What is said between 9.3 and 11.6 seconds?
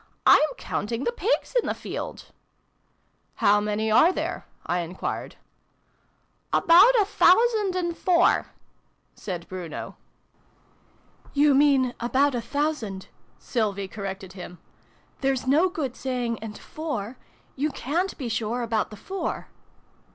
Bruno. 78 SYLVIE AND